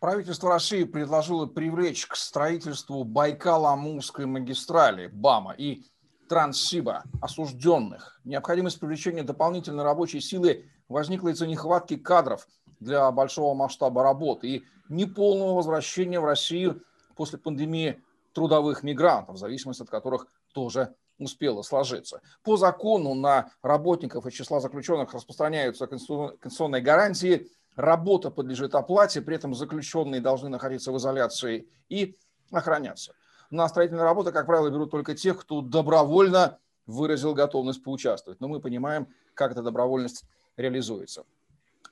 Правительство 0.00 0.50
России 0.50 0.84
предложило 0.84 1.46
привлечь 1.46 2.06
к 2.06 2.14
строительству 2.14 3.04
Байкало-Амурской 3.04 4.26
магистрали 4.26 5.08
БАМа 5.08 5.56
и 5.58 5.82
Транссиба 6.28 7.04
осужденных. 7.20 8.20
Необходимость 8.24 8.78
привлечения 8.78 9.22
дополнительной 9.22 9.84
рабочей 9.84 10.20
силы 10.20 10.66
возникла 10.88 11.30
из-за 11.30 11.46
нехватки 11.46 11.96
кадров 11.96 12.46
для 12.80 13.10
большого 13.10 13.54
масштаба 13.54 14.02
работы 14.02 14.48
и 14.48 14.64
неполного 14.88 15.54
возвращения 15.54 16.20
в 16.20 16.24
Россию 16.24 16.82
после 17.16 17.38
пандемии 17.38 18.02
трудовых 18.32 18.82
мигрантов, 18.82 19.36
в 19.36 19.38
зависимости 19.38 19.82
от 19.82 19.90
которых 19.90 20.26
тоже 20.52 20.94
успела 21.18 21.62
сложиться. 21.62 22.20
По 22.44 22.56
закону 22.56 23.14
на 23.14 23.50
работников 23.62 24.26
и 24.26 24.30
числа 24.30 24.60
заключенных 24.60 25.12
распространяются 25.12 25.86
конституционные 25.86 26.80
гарантии, 26.80 27.50
работа 27.74 28.30
подлежит 28.30 28.74
оплате, 28.74 29.20
при 29.20 29.34
этом 29.34 29.54
заключенные 29.54 30.20
должны 30.20 30.48
находиться 30.48 30.92
в 30.92 30.96
изоляции 30.98 31.68
и 31.88 32.16
охраняться 32.52 33.14
на 33.50 33.68
строительные 33.68 34.04
работы, 34.04 34.32
как 34.32 34.46
правило, 34.46 34.70
берут 34.70 34.90
только 34.90 35.14
тех, 35.14 35.40
кто 35.40 35.60
добровольно 35.60 36.58
выразил 36.86 37.34
готовность 37.34 37.82
поучаствовать. 37.82 38.40
Но 38.40 38.48
мы 38.48 38.60
понимаем, 38.60 39.08
как 39.34 39.52
эта 39.52 39.62
добровольность 39.62 40.24
реализуется. 40.56 41.24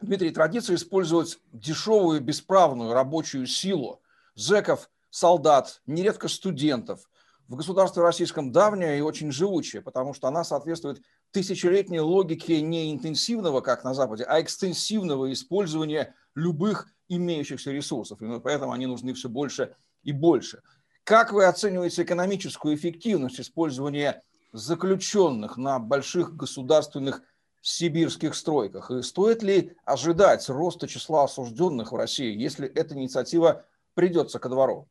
Дмитрий, 0.00 0.30
традиция 0.30 0.76
использовать 0.76 1.38
дешевую, 1.52 2.20
бесправную 2.20 2.92
рабочую 2.92 3.46
силу 3.46 4.00
зеков, 4.34 4.90
солдат, 5.10 5.80
нередко 5.86 6.28
студентов 6.28 7.08
в 7.48 7.56
государстве 7.56 8.02
российском 8.02 8.52
давняя 8.52 8.98
и 8.98 9.00
очень 9.00 9.30
живучая, 9.30 9.80
потому 9.80 10.12
что 10.14 10.28
она 10.28 10.44
соответствует 10.44 11.00
тысячелетней 11.30 12.00
логике 12.00 12.60
не 12.60 12.92
интенсивного, 12.92 13.60
как 13.60 13.84
на 13.84 13.94
Западе, 13.94 14.24
а 14.24 14.40
экстенсивного 14.40 15.32
использования 15.32 16.14
любых 16.34 16.88
имеющихся 17.08 17.70
ресурсов. 17.70 18.20
И 18.20 18.40
поэтому 18.40 18.72
они 18.72 18.86
нужны 18.86 19.14
все 19.14 19.28
больше 19.28 19.74
и 20.02 20.12
больше. 20.12 20.62
Как 21.06 21.32
вы 21.32 21.44
оцениваете 21.44 22.02
экономическую 22.02 22.74
эффективность 22.74 23.38
использования 23.38 24.24
заключенных 24.52 25.56
на 25.56 25.78
больших 25.78 26.34
государственных 26.34 27.22
сибирских 27.62 28.34
стройках? 28.34 28.90
И 28.90 29.02
стоит 29.02 29.44
ли 29.44 29.76
ожидать 29.84 30.48
роста 30.48 30.88
числа 30.88 31.22
осужденных 31.22 31.92
в 31.92 31.94
России, 31.94 32.36
если 32.36 32.66
эта 32.66 32.96
инициатива 32.96 33.64
придется 33.94 34.40
ко 34.40 34.48
двору? 34.48 34.88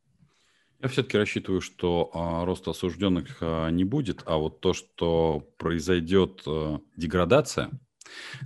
Я 0.79 0.87
все-таки 0.87 1.17
рассчитываю, 1.17 1.59
что 1.59 2.09
а, 2.13 2.45
роста 2.45 2.71
осужденных 2.71 3.39
а, 3.41 3.67
не 3.67 3.83
будет, 3.83 4.23
а 4.25 4.37
вот 4.37 4.61
то, 4.61 4.71
что 4.71 5.43
произойдет 5.57 6.43
а, 6.47 6.79
деградация– 6.95 7.71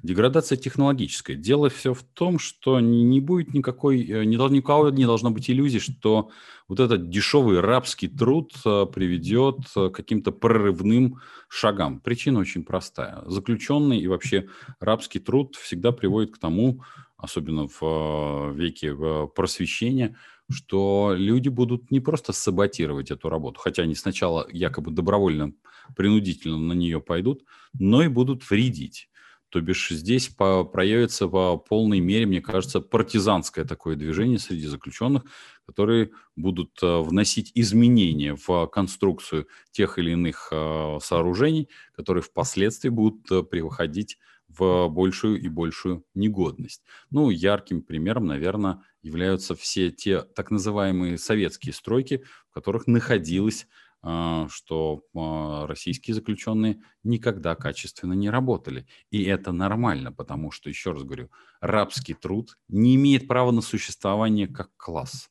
Деградация 0.04 0.58
технологическая. 0.58 1.36
Дело 1.36 1.70
все 1.70 1.94
в 1.94 2.04
том, 2.04 2.40
что 2.40 2.80
не 2.80 3.20
будет 3.20 3.54
никакой, 3.54 4.04
э, 4.06 4.24
не, 4.26 4.38
должно, 4.38 4.58
никого 4.58 4.90
не 4.90 5.06
должно 5.06 5.32
быть 5.32 5.50
иллюзий, 5.50 5.80
что 5.80 6.30
вот 6.68 6.80
этот 6.80 7.10
дешевый 7.10 7.60
рабский 7.60 8.08
труд 8.08 8.54
э, 8.66 8.86
приведет 8.94 9.60
э, 9.76 9.90
к 9.90 9.92
каким-то 9.92 10.32
прорывным 10.32 11.22
шагам. 11.48 12.00
Причина 12.00 12.40
очень 12.40 12.64
простая. 12.64 13.24
Заключенный 13.26 14.00
и 14.00 14.08
вообще 14.08 14.48
рабский 14.80 15.20
труд 15.20 15.56
всегда 15.56 15.92
приводит 15.92 16.34
к 16.34 16.38
тому, 16.38 16.84
особенно 17.18 17.68
в 17.68 18.54
веке 18.54 18.96
просвещения, 19.36 20.16
что 20.50 21.14
люди 21.16 21.50
будут 21.50 21.92
не 21.92 22.00
просто 22.00 22.34
саботировать 22.34 23.12
эту 23.12 23.30
работу, 23.30 23.60
хотя 23.60 23.84
они 23.84 23.96
сначала 23.96 24.48
якобы 24.52 24.92
добровольно, 24.92 25.54
принудительно 25.96 26.58
на 26.58 26.74
нее 26.74 27.02
пойдут, 27.02 27.44
но 27.78 28.04
и 28.04 28.08
будут 28.08 28.50
вредить. 28.50 29.10
То 29.50 29.62
бишь 29.62 29.90
здесь 29.90 30.30
по, 30.30 30.64
проявится 30.64 31.28
по 31.28 31.58
полной 31.58 32.00
мере, 32.00 32.26
мне 32.26 32.42
кажется, 32.42 32.82
партизанское 32.82 33.66
такое 33.66 33.96
движение 33.96 34.38
среди 34.38 34.68
заключенных, 34.68 35.24
которые 35.66 36.12
будут 36.36 36.78
э, 36.82 37.00
вносить 37.02 37.52
изменения 37.56 38.36
в 38.36 38.68
конструкцию 38.68 39.48
тех 39.72 39.98
или 39.98 40.12
иных 40.12 40.50
э, 40.52 40.98
сооружений, 41.02 41.70
которые 41.94 42.24
впоследствии 42.24 42.90
будут 42.90 43.32
э, 43.32 43.44
приходить 43.44 44.18
в 44.48 44.88
большую 44.90 45.40
и 45.40 45.48
большую 45.48 46.04
негодность. 46.16 46.84
Ну, 47.12 47.30
ярким 47.30 47.82
примером, 47.82 48.26
наверное, 48.26 48.82
являются 49.02 49.56
все 49.56 49.92
те 49.92 50.22
так 50.22 50.52
называемые 50.52 51.18
советские 51.18 51.74
стройки, 51.74 52.24
в 52.50 52.54
которых 52.54 52.88
находилось 52.88 53.64
а, 53.66 53.80
что 54.02 55.04
а, 55.14 55.68
российские 55.68 56.16
заключенные 56.16 56.82
никогда 57.04 57.56
качественно 57.56 58.14
не 58.14 58.30
работали. 58.30 58.88
И 59.12 59.24
это 59.24 59.52
нормально, 59.52 60.14
потому 60.14 60.52
что, 60.52 60.70
еще 60.70 60.92
раз 60.94 61.04
говорю, 61.04 61.30
рабский 61.60 62.14
труд 62.14 62.58
не 62.70 62.96
имеет 62.96 63.28
права 63.28 63.52
на 63.52 63.62
существование 63.62 64.48
как 64.48 64.70
класс. 64.78 65.30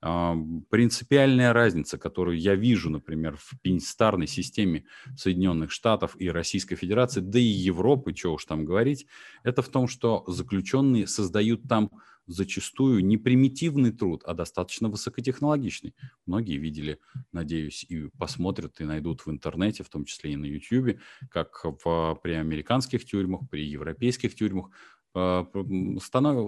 А, 0.00 0.36
принципиальная 0.70 1.52
разница, 1.52 1.98
которую 1.98 2.38
я 2.40 2.56
вижу, 2.56 2.90
например, 2.90 3.36
в 3.36 3.52
пенитенциарной 3.62 4.26
системе 4.26 4.84
Соединенных 5.16 5.70
Штатов 5.70 6.16
и 6.18 6.28
Российской 6.28 6.74
Федерации, 6.74 7.20
да 7.20 7.38
и 7.38 7.42
Европы, 7.42 8.14
что 8.16 8.34
уж 8.34 8.44
там 8.44 8.64
говорить, 8.64 9.06
это 9.44 9.62
в 9.62 9.68
том, 9.68 9.86
что 9.86 10.24
заключенные 10.26 11.06
создают 11.06 11.68
там 11.68 11.90
зачастую 12.28 13.04
не 13.04 13.16
примитивный 13.16 13.90
труд, 13.90 14.22
а 14.24 14.34
достаточно 14.34 14.88
высокотехнологичный. 14.88 15.94
Многие 16.26 16.58
видели, 16.58 16.98
надеюсь, 17.32 17.84
и 17.88 18.08
посмотрят, 18.18 18.80
и 18.80 18.84
найдут 18.84 19.26
в 19.26 19.30
интернете, 19.30 19.82
в 19.82 19.88
том 19.88 20.04
числе 20.04 20.32
и 20.32 20.36
на 20.36 20.44
YouTube, 20.44 21.00
как 21.30 21.64
в, 21.64 22.20
при 22.22 22.32
американских 22.32 23.04
тюрьмах, 23.04 23.48
при 23.50 23.66
европейских 23.66 24.34
тюрьмах 24.34 24.70
э, 25.14 25.44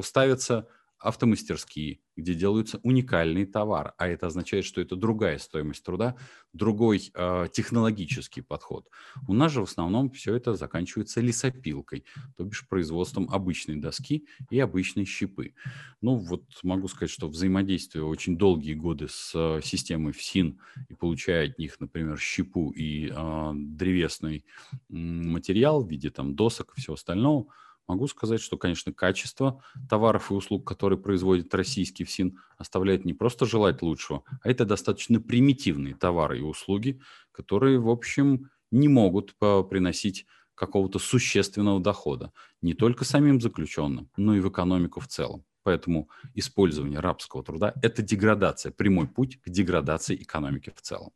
ставятся 0.02 0.68
автомастерские, 1.00 2.00
где 2.16 2.35
делаются 2.35 2.78
уникальные 2.83 3.47
товары, 3.47 3.92
а 3.97 4.07
это 4.07 4.26
означает, 4.26 4.66
что 4.66 4.80
это 4.80 4.97
другая 4.97 5.38
стоимость 5.38 5.83
труда, 5.83 6.16
другой 6.52 7.11
э, 7.14 7.47
технологический 7.52 8.42
подход. 8.42 8.88
У 9.26 9.33
нас 9.33 9.50
же 9.52 9.61
в 9.61 9.64
основном 9.64 10.11
все 10.11 10.35
это 10.35 10.54
заканчивается 10.54 11.23
лесопилкой, 11.23 12.04
то 12.37 12.45
бишь 12.45 12.69
производством 12.69 13.28
обычной 13.30 13.76
доски 13.76 14.26
и 14.50 14.61
обычной 14.61 15.07
щепы. 15.07 15.54
Ну 16.02 16.16
вот 16.16 16.45
могу 16.62 16.88
сказать, 16.88 17.11
что 17.11 17.28
взаимодействие 17.28 18.04
очень 18.04 18.37
долгие 18.37 18.75
годы 18.75 19.09
с 19.09 19.33
э, 19.35 19.62
системой 19.64 20.12
ФСИН 20.12 20.61
и 20.90 20.95
получая 20.95 21.49
от 21.49 21.59
них, 21.59 21.80
например, 21.80 22.19
щепу 22.19 22.71
и 22.73 23.11
э, 23.11 23.52
древесный 23.54 24.45
материал 24.88 25.83
в 25.83 25.88
виде 25.88 26.11
там 26.11 26.37
досок 26.37 26.75
и 26.76 26.80
всего 26.80 26.95
остального– 26.95 27.47
Могу 27.90 28.06
сказать, 28.06 28.40
что, 28.40 28.56
конечно, 28.56 28.92
качество 28.92 29.64
товаров 29.88 30.30
и 30.30 30.35
услуг, 30.35 30.64
которые 30.64 30.97
производит 30.97 31.52
российский 31.52 32.04
ФСИН, 32.04 32.38
оставляет 32.56 33.04
не 33.04 33.14
просто 33.14 33.47
желать 33.47 33.82
лучшего, 33.82 34.23
а 34.42 34.49
это 34.49 34.64
достаточно 34.64 35.20
примитивные 35.20 35.97
товары 35.97 36.38
и 36.38 36.42
услуги, 36.42 37.00
которые, 37.32 37.80
в 37.80 37.88
общем, 37.88 38.49
не 38.70 38.87
могут 38.87 39.35
приносить 39.35 40.25
какого-то 40.54 41.00
существенного 41.00 41.80
дохода 41.80 42.32
не 42.62 42.75
только 42.75 43.04
самим 43.04 43.40
заключенным, 43.40 44.09
но 44.16 44.37
и 44.37 44.40
в 44.40 44.49
экономику 44.49 45.00
в 45.00 45.09
целом. 45.09 45.44
Поэтому 45.64 46.09
использование 46.35 47.00
рабского 47.00 47.42
труда– 47.42 47.75
это 47.82 48.02
деградация, 48.02 48.70
прямой 48.70 49.09
путь 49.09 49.40
к 49.40 49.50
деградации 49.50 50.14
экономики 50.14 50.73
в 50.76 50.80
целом. 50.80 51.11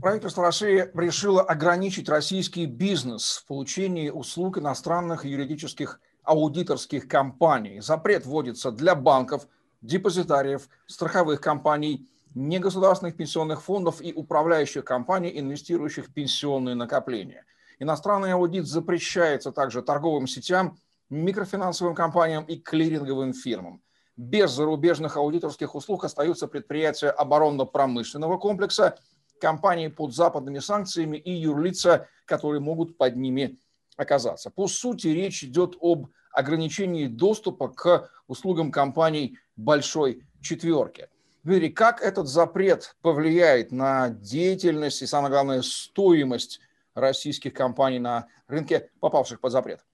Правительство 0.00 0.44
России 0.44 0.90
решило 0.92 1.40
ограничить 1.40 2.10
российский 2.10 2.66
бизнес 2.66 3.38
в 3.38 3.46
получении 3.46 4.10
услуг 4.10 4.58
иностранных 4.58 5.24
юридических 5.24 6.00
аудиторских 6.22 7.08
компаний. 7.08 7.80
Запрет 7.80 8.26
вводится 8.26 8.70
для 8.70 8.94
банков, 8.94 9.48
депозитариев, 9.80 10.68
страховых 10.86 11.40
компаний, 11.40 12.10
негосударственных 12.34 13.16
пенсионных 13.16 13.62
фондов 13.62 14.02
и 14.02 14.12
управляющих 14.12 14.84
компаний, 14.84 15.32
инвестирующих 15.34 16.08
в 16.08 16.12
пенсионные 16.12 16.74
накопления. 16.74 17.46
Иностранный 17.78 18.34
аудит 18.34 18.66
запрещается 18.66 19.50
также 19.50 19.80
торговым 19.80 20.26
сетям, 20.26 20.76
микрофинансовым 21.08 21.94
компаниям 21.94 22.44
и 22.44 22.56
клиринговым 22.56 23.32
фирмам. 23.32 23.80
Без 24.18 24.50
зарубежных 24.50 25.16
аудиторских 25.16 25.74
услуг 25.74 26.04
остаются 26.04 26.48
предприятия 26.48 27.08
оборонно-промышленного 27.08 28.36
комплекса– 28.36 28.98
компании 29.40 29.88
под 29.88 30.14
западными 30.14 30.58
санкциями 30.58 31.16
и 31.16 31.32
юрлица, 31.32 32.08
которые 32.24 32.60
могут 32.60 32.96
под 32.96 33.16
ними 33.16 33.58
оказаться. 33.96 34.50
По 34.50 34.68
сути, 34.68 35.08
речь 35.08 35.44
идет 35.44 35.76
об 35.80 36.08
ограничении 36.32 37.06
доступа 37.06 37.68
к 37.68 38.10
услугам 38.26 38.70
компаний 38.70 39.38
большой 39.56 40.24
четверки. 40.42 41.08
Дмитрий, 41.42 41.70
как 41.70 42.02
этот 42.02 42.28
запрет 42.28 42.96
повлияет 43.02 43.72
на 43.72 44.10
деятельность 44.10 45.00
и, 45.02 45.06
самое 45.06 45.30
главное, 45.30 45.62
стоимость 45.62 46.60
российских 46.94 47.54
компаний 47.54 48.00
на 48.00 48.26
рынке, 48.48 48.90
попавших 49.00 49.40
под 49.40 49.52
запрет? 49.52 49.84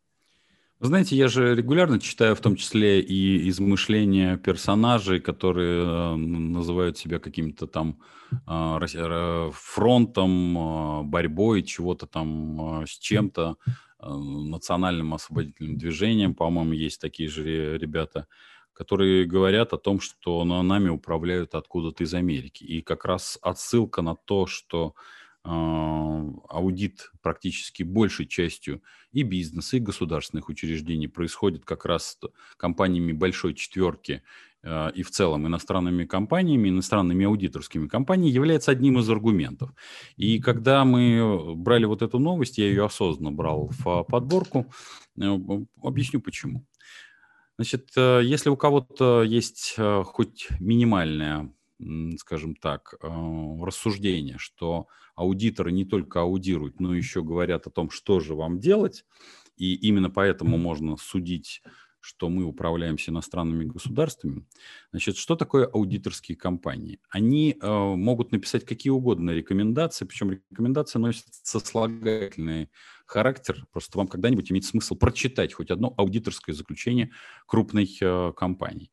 Знаете, 0.85 1.15
я 1.15 1.29
же 1.29 1.55
регулярно 1.55 2.01
читаю 2.01 2.35
в 2.35 2.41
том 2.41 2.57
числе 2.57 3.01
и 3.01 3.49
измышления 3.49 4.37
персонажей, 4.37 5.21
которые 5.21 5.85
э, 5.85 6.17
называют 6.17 6.99
себя 6.99 7.21
каким-то 7.21 7.69
там 7.69 8.01
э, 8.49 9.51
фронтом, 9.53 10.59
э, 10.59 11.02
борьбой, 11.04 11.63
чего-то 11.63 12.09
там 12.09 12.83
с 12.85 12.99
чем-то, 12.99 13.59
национальным 14.00 15.15
освободительным 15.15 15.78
движением, 15.78 16.35
по-моему, 16.35 16.73
есть 16.73 17.00
такие 17.00 17.28
же 17.28 17.78
ребята, 17.78 18.26
которые 18.73 19.25
говорят 19.25 19.73
о 19.75 19.78
том, 19.78 20.00
что 20.00 20.45
нами 20.45 20.89
управляют 20.89 21.54
откуда-то 21.54 22.02
из 22.02 22.13
Америки. 22.13 22.65
И 22.65 22.83
как 22.83 23.04
раз 23.04 23.39
отсылка 23.41 24.02
на 24.02 24.17
то, 24.17 24.47
что 24.47 24.97
а, 24.97 25.22
аудит 25.45 27.11
практически 27.21 27.83
большей 27.83 28.26
частью 28.26 28.83
и 29.11 29.23
бизнеса, 29.23 29.76
и 29.76 29.81
государственных 29.81 30.49
учреждений 30.49 31.09
происходит 31.09 31.65
как 31.65 31.85
раз 31.85 32.19
компаниями 32.57 33.13
большой 33.13 33.55
четверки 33.55 34.23
а, 34.65 34.89
и 34.89 35.02
в 35.02 35.11
целом 35.11 35.47
иностранными 35.47 36.05
компаниями, 36.05 36.69
иностранными 36.69 37.26
аудиторскими 37.26 37.89
компаниями 37.89 38.35
является 38.35 38.71
одним 38.71 38.99
из 38.99 39.11
аргументов. 39.11 39.71
И 40.17 40.39
когда 40.39 40.85
мы 40.85 41.55
брали 41.57 41.85
вот 41.85 42.02
эту 42.02 42.19
новость, 42.19 42.59
я 42.59 42.67
ее 42.67 42.85
осознанно 42.85 43.33
брал 43.33 43.71
в 43.78 44.05
подборку, 44.05 44.73
э, 45.21 45.39
объясню 45.83 46.21
почему. 46.21 46.65
Значит, 47.59 47.91
э, 47.97 48.21
если 48.23 48.50
у 48.50 48.57
кого-то 48.57 49.23
есть 49.25 49.75
э, 49.76 50.02
хоть 50.05 50.49
минимальная 50.61 51.52
скажем 52.18 52.54
так, 52.54 52.95
рассуждение, 53.00 54.36
что 54.38 54.86
аудиторы 55.14 55.73
не 55.73 55.84
только 55.84 56.21
аудируют, 56.21 56.80
но 56.80 56.95
еще 56.95 57.23
говорят 57.23 57.66
о 57.66 57.71
том, 57.71 57.90
что 57.90 58.21
же 58.21 58.34
вам 58.34 58.58
делать, 58.58 59.04
и 59.56 59.75
именно 59.75 60.10
поэтому 60.10 60.56
можно 60.56 60.97
судить 60.97 61.62
что 62.02 62.28
мы 62.28 62.45
управляемся 62.45 63.12
иностранными 63.12 63.64
государствами. 63.64 64.45
Значит, 64.90 65.16
что 65.16 65.36
такое 65.36 65.66
аудиторские 65.66 66.36
компании? 66.36 66.99
Они 67.08 67.56
э, 67.60 67.66
могут 67.68 68.32
написать 68.32 68.66
какие 68.66 68.90
угодно 68.90 69.30
рекомендации, 69.30 70.04
причем 70.04 70.32
рекомендации 70.32 70.99
носят 70.99 71.26
сослагательный 71.30 72.71
характер. 73.06 73.66
Просто 73.71 73.99
вам 73.99 74.08
когда-нибудь 74.08 74.50
имеет 74.50 74.64
смысл 74.64 74.97
прочитать 74.97 75.54
хоть 75.54 75.71
одно 75.71 75.95
аудиторское 75.97 76.54
заключение 76.56 77.12
крупной 77.47 77.88
э, 78.00 78.32
компании. 78.36 78.90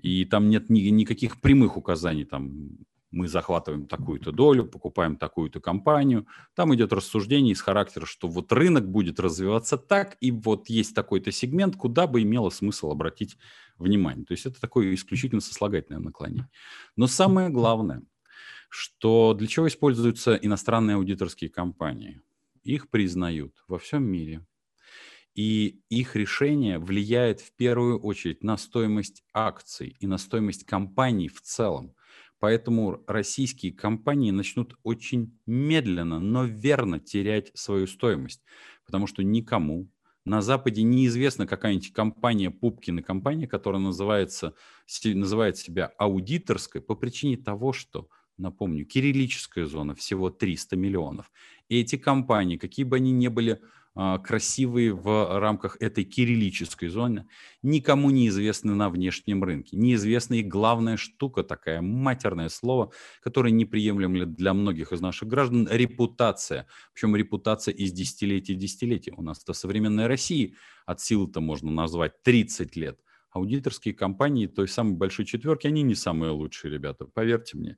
И 0.00 0.24
там 0.24 0.48
нет 0.48 0.70
ни, 0.70 0.80
никаких 0.80 1.40
прямых 1.40 1.76
указаний, 1.76 2.24
там 2.24 2.78
мы 3.10 3.28
захватываем 3.28 3.86
такую-то 3.86 4.30
долю, 4.32 4.66
покупаем 4.66 5.16
такую-то 5.16 5.60
компанию. 5.60 6.26
Там 6.54 6.74
идет 6.74 6.92
рассуждение 6.92 7.52
из 7.52 7.60
характера, 7.60 8.04
что 8.04 8.28
вот 8.28 8.52
рынок 8.52 8.88
будет 8.88 9.18
развиваться 9.20 9.78
так, 9.78 10.16
и 10.20 10.30
вот 10.30 10.68
есть 10.68 10.94
такой-то 10.94 11.32
сегмент, 11.32 11.76
куда 11.76 12.06
бы 12.06 12.22
имело 12.22 12.50
смысл 12.50 12.90
обратить 12.90 13.38
внимание. 13.78 14.24
То 14.24 14.32
есть 14.32 14.46
это 14.46 14.60
такое 14.60 14.94
исключительно 14.94 15.40
сослагательное 15.40 16.00
наклонение. 16.00 16.48
Но 16.96 17.06
самое 17.06 17.48
главное, 17.48 18.02
что 18.68 19.34
для 19.34 19.46
чего 19.46 19.68
используются 19.68 20.34
иностранные 20.34 20.96
аудиторские 20.96 21.50
компании? 21.50 22.20
Их 22.64 22.90
признают 22.90 23.54
во 23.68 23.78
всем 23.78 24.04
мире. 24.04 24.44
И 25.36 25.82
их 25.90 26.16
решение 26.16 26.78
влияет 26.78 27.40
в 27.42 27.54
первую 27.54 28.00
очередь 28.00 28.42
на 28.42 28.56
стоимость 28.56 29.22
акций 29.34 29.94
и 30.00 30.06
на 30.06 30.16
стоимость 30.16 30.64
компаний 30.64 31.28
в 31.28 31.42
целом. 31.42 31.94
Поэтому 32.40 33.04
российские 33.06 33.72
компании 33.72 34.30
начнут 34.30 34.74
очень 34.82 35.38
медленно, 35.46 36.20
но 36.20 36.44
верно 36.44 36.98
терять 37.00 37.50
свою 37.54 37.86
стоимость, 37.86 38.42
потому 38.86 39.06
что 39.06 39.22
никому 39.22 39.90
на 40.24 40.40
Западе 40.40 40.82
неизвестна 40.82 41.46
какая-нибудь 41.46 41.92
компания, 41.92 42.50
Пупкина 42.50 43.02
компания, 43.02 43.46
которая 43.46 43.80
называется, 43.80 44.54
называет 45.04 45.58
себя 45.58 45.92
аудиторской 45.98 46.80
по 46.80 46.94
причине 46.94 47.36
того, 47.36 47.74
что, 47.74 48.08
напомню, 48.38 48.86
кириллическая 48.86 49.66
зона 49.66 49.94
всего 49.94 50.30
300 50.30 50.76
миллионов. 50.76 51.30
И 51.68 51.78
эти 51.78 51.96
компании, 51.96 52.56
какие 52.56 52.84
бы 52.86 52.96
они 52.96 53.12
ни 53.12 53.28
были 53.28 53.60
красивые 53.96 54.92
в 54.92 55.38
рамках 55.40 55.78
этой 55.80 56.04
кириллической 56.04 56.88
зоны, 56.88 57.26
никому 57.62 58.10
не 58.10 58.28
известны 58.28 58.74
на 58.74 58.90
внешнем 58.90 59.42
рынке. 59.42 59.76
Неизвестна 59.76 60.34
их 60.34 60.48
главная 60.48 60.98
штука, 60.98 61.42
такая 61.42 61.80
матерное 61.80 62.50
слово, 62.50 62.92
которое 63.22 63.52
неприемлемо 63.52 64.26
для 64.26 64.52
многих 64.52 64.92
из 64.92 65.00
наших 65.00 65.28
граждан– 65.28 65.66
репутация. 65.70 66.66
Причем 66.92 67.16
репутация 67.16 67.72
из 67.72 67.92
десятилетий 67.92 68.54
в 68.54 68.58
десятилетия. 68.58 69.14
У 69.16 69.22
нас-то 69.22 69.54
современной 69.54 70.06
России 70.06 70.56
от 70.84 71.00
силы-то 71.00 71.40
можно 71.40 71.70
назвать 71.70 72.22
30 72.22 72.76
лет. 72.76 73.00
Аудиторские 73.30 73.94
компании 73.94 74.46
той 74.46 74.68
самой 74.68 74.94
большой 74.94 75.24
четверки, 75.24 75.66
они 75.66 75.82
не 75.82 75.94
самые 75.94 76.32
лучшие 76.32 76.72
ребята, 76.72 77.06
поверьте 77.06 77.56
мне 77.56 77.76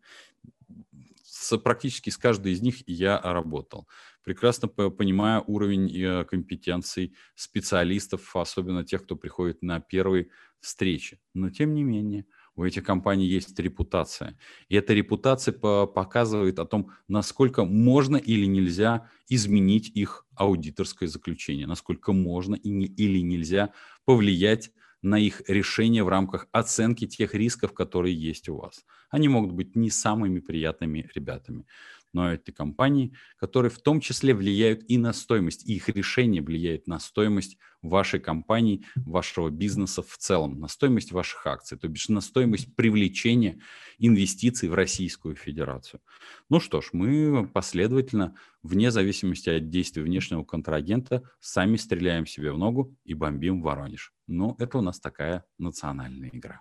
с, 1.38 1.56
практически 1.58 2.10
с 2.10 2.16
каждой 2.16 2.52
из 2.52 2.62
них 2.62 2.88
я 2.88 3.20
работал. 3.20 3.86
Прекрасно 4.28 4.68
понимаю 4.68 5.42
уровень 5.46 5.90
э, 5.90 6.22
компетенций 6.26 7.14
специалистов, 7.34 8.36
особенно 8.36 8.84
тех, 8.84 9.04
кто 9.04 9.16
приходит 9.16 9.62
на 9.62 9.80
первые 9.80 10.28
встречи. 10.60 11.18
Но 11.32 11.48
тем 11.48 11.72
не 11.72 11.82
менее, 11.82 12.26
у 12.54 12.62
этих 12.62 12.84
компаний 12.84 13.24
есть 13.24 13.58
репутация. 13.58 14.38
И 14.68 14.76
эта 14.76 14.92
репутация 14.92 15.54
показывает 15.54 16.58
о 16.58 16.66
том, 16.66 16.90
насколько 17.08 17.64
можно 17.64 18.18
или 18.18 18.44
нельзя 18.44 19.08
изменить 19.30 19.88
их 19.94 20.26
аудиторское 20.34 21.08
заключение, 21.08 21.66
насколько 21.66 22.12
можно 22.12 22.54
или 22.54 23.20
нельзя 23.20 23.72
повлиять 24.04 24.72
на 25.00 25.18
их 25.18 25.42
решение 25.48 26.04
в 26.04 26.08
рамках 26.08 26.48
оценки 26.52 27.06
тех 27.06 27.34
рисков, 27.34 27.72
которые 27.72 28.14
есть 28.14 28.48
у 28.48 28.56
вас. 28.56 28.84
Они 29.10 29.28
могут 29.28 29.52
быть 29.52 29.76
не 29.76 29.90
самыми 29.90 30.40
приятными 30.40 31.08
ребятами, 31.14 31.66
но 32.12 32.32
это 32.32 32.52
компании, 32.52 33.14
которые 33.36 33.70
в 33.70 33.78
том 33.78 34.00
числе 34.00 34.34
влияют 34.34 34.84
и 34.88 34.98
на 34.98 35.12
стоимость, 35.12 35.68
и 35.68 35.74
их 35.74 35.88
решение 35.88 36.42
влияет 36.42 36.86
на 36.86 36.98
стоимость 36.98 37.58
вашей 37.82 38.20
компании, 38.20 38.84
вашего 38.96 39.50
бизнеса 39.50 40.02
в 40.02 40.16
целом, 40.18 40.58
на 40.58 40.68
стоимость 40.68 41.12
ваших 41.12 41.46
акций, 41.46 41.78
то 41.78 41.88
бишь 41.88 42.08
на 42.08 42.20
стоимость 42.20 42.74
привлечения 42.74 43.60
инвестиций 43.98 44.68
в 44.68 44.74
Российскую 44.74 45.36
Федерацию. 45.36 46.00
Ну 46.48 46.60
что 46.60 46.80
ж, 46.80 46.90
мы 46.92 47.46
последовательно, 47.46 48.34
вне 48.62 48.90
зависимости 48.90 49.48
от 49.50 49.70
действий 49.70 50.02
внешнего 50.02 50.44
контрагента, 50.44 51.22
сами 51.40 51.76
стреляем 51.76 52.26
себе 52.26 52.52
в 52.52 52.58
ногу 52.58 52.96
и 53.04 53.14
бомбим 53.14 53.62
Воронеж. 53.62 54.12
Но 54.26 54.56
это 54.58 54.78
у 54.78 54.82
нас 54.82 54.98
такая 55.00 55.44
национальная 55.58 56.30
игра. 56.32 56.60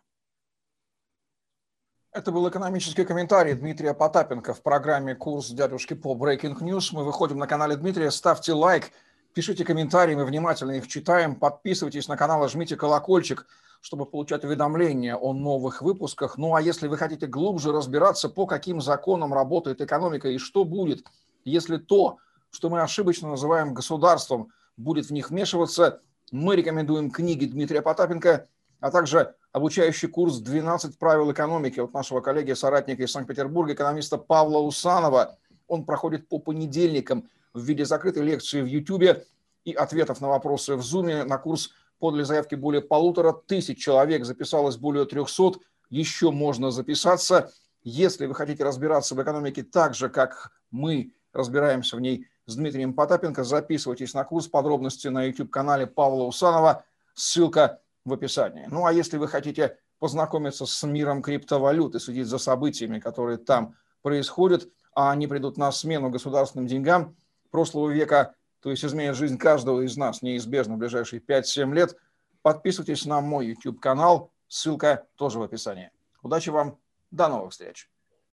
Это 2.18 2.32
был 2.32 2.50
экономический 2.50 3.06
комментарий 3.06 3.54
Дмитрия 3.54 3.94
Потапенко 3.94 4.56
в 4.56 4.64
программе 4.64 5.14
«Курс 5.14 5.52
дядюшки 5.52 5.94
по 5.94 6.16
Breaking 6.16 6.58
News». 6.62 6.90
Мы 6.92 7.04
выходим 7.04 7.38
на 7.38 7.46
канале 7.46 7.76
Дмитрия. 7.76 8.10
Ставьте 8.10 8.54
лайк, 8.54 8.90
пишите 9.36 9.64
комментарии, 9.64 10.16
мы 10.16 10.26
внимательно 10.26 10.72
их 10.72 10.88
читаем. 10.88 11.36
Подписывайтесь 11.36 12.08
на 12.08 12.18
канал, 12.18 12.50
жмите 12.50 12.76
колокольчик, 12.76 13.46
чтобы 13.82 14.08
получать 14.08 14.44
уведомления 14.44 15.16
о 15.16 15.32
новых 15.32 15.84
выпусках. 15.84 16.40
Ну 16.40 16.56
а 16.56 16.62
если 16.62 16.88
вы 16.88 16.98
хотите 16.98 17.28
глубже 17.28 17.72
разбираться, 17.72 18.30
по 18.30 18.48
каким 18.48 18.82
законам 18.82 19.32
работает 19.32 19.80
экономика 19.80 20.28
и 20.28 20.40
что 20.40 20.66
будет, 20.66 21.06
если 21.46 21.78
то, 21.78 22.18
что 22.50 22.72
мы 22.72 22.82
ошибочно 22.82 23.30
называем 23.30 23.76
государством, 23.76 24.52
будет 24.76 25.06
в 25.06 25.12
них 25.12 25.30
вмешиваться, 25.30 26.02
мы 26.32 26.56
рекомендуем 26.56 27.12
книги 27.12 27.46
Дмитрия 27.46 27.84
Потапенко, 27.84 28.48
а 28.80 28.90
также 28.90 29.36
обучающий 29.58 30.08
курс 30.08 30.42
«12 30.42 30.98
правил 30.98 31.32
экономики» 31.32 31.80
от 31.80 31.94
нашего 31.94 32.22
коллеги, 32.22 32.54
соратника 32.54 33.04
из 33.04 33.12
Санкт-Петербурга, 33.12 33.74
экономиста 33.74 34.18
Павла 34.18 34.60
Усанова. 34.60 35.38
Он 35.68 35.84
проходит 35.84 36.30
по 36.30 36.40
понедельникам 36.40 37.28
в 37.54 37.64
виде 37.64 37.84
закрытой 37.84 38.24
лекции 38.24 38.62
в 38.62 38.66
YouTube 38.66 39.24
и 39.66 39.74
ответов 39.74 40.22
на 40.22 40.30
вопросы 40.30 40.76
в 40.76 40.82
Zoom. 40.82 41.24
На 41.24 41.38
курс 41.38 41.72
подали 42.00 42.24
заявки 42.24 42.56
более 42.56 42.82
полутора 42.82 43.34
тысяч 43.34 43.80
человек, 43.80 44.26
записалось 44.26 44.78
более 44.78 45.06
300. 45.06 45.60
Еще 45.90 46.32
можно 46.32 46.72
записаться. 46.72 47.52
Если 47.84 48.28
вы 48.28 48.36
хотите 48.36 48.64
разбираться 48.64 49.16
в 49.16 49.24
экономике 49.24 49.64
так 49.64 49.96
же, 49.96 50.10
как 50.10 50.52
мы 50.70 51.14
разбираемся 51.34 51.96
в 51.96 52.00
ней 52.00 52.28
с 52.46 52.56
Дмитрием 52.56 52.94
Потапенко, 52.94 53.44
записывайтесь 53.44 54.14
на 54.14 54.24
курс. 54.24 54.48
Подробности 54.48 55.08
на 55.08 55.24
YouTube-канале 55.24 55.88
Павла 55.88 56.26
Усанова. 56.26 56.84
Ссылка 57.16 57.80
в 58.08 58.14
описании. 58.14 58.66
Ну 58.72 58.86
а 58.86 58.94
если 58.94 59.18
вы 59.18 59.28
хотите 59.28 59.78
познакомиться 60.00 60.66
с 60.66 60.84
миром 60.84 61.22
криптовалют 61.22 61.96
и 61.96 62.00
следить 62.00 62.28
за 62.28 62.38
событиями, 62.38 63.00
которые 63.00 63.38
там 63.38 63.76
происходят, 64.02 64.68
а 64.94 65.12
они 65.12 65.28
придут 65.28 65.58
на 65.58 65.72
смену 65.72 66.10
государственным 66.10 66.68
деньгам 66.68 67.16
прошлого 67.52 67.90
века, 67.90 68.34
то 68.62 68.72
есть 68.72 68.84
изменят 68.84 69.16
жизнь 69.16 69.38
каждого 69.38 69.82
из 69.82 69.98
нас 69.98 70.22
неизбежно 70.22 70.76
в 70.76 70.78
ближайшие 70.78 71.22
5-7 71.22 71.74
лет, 71.74 71.96
подписывайтесь 72.42 73.06
на 73.06 73.20
мой 73.20 73.48
YouTube-канал, 73.48 74.32
ссылка 74.48 75.06
тоже 75.16 75.40
в 75.40 75.44
описании. 75.44 75.92
Удачи 76.22 76.50
вам, 76.50 76.78
до 77.12 77.28
новых 77.28 77.52
встреч! 77.52 77.90